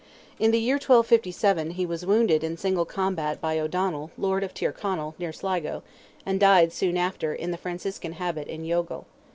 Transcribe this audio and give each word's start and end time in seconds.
In 0.39 0.49
the 0.49 0.57
year 0.59 0.77
1257, 0.77 1.69
he 1.75 1.85
was 1.85 2.07
wounded 2.07 2.43
in 2.43 2.57
single 2.57 2.85
combat 2.85 3.39
by 3.39 3.59
O'Donnell, 3.59 4.09
Lord 4.17 4.43
of 4.43 4.51
Tyrconnell, 4.51 5.13
near 5.19 5.31
Sligo, 5.31 5.83
and 6.25 6.39
died 6.39 6.73
soon 6.73 6.97
after 6.97 7.35
in 7.35 7.51
the 7.51 7.55
Franciscan 7.57 8.13
habit 8.13 8.47
in 8.47 8.65
Youghal. 8.65 9.05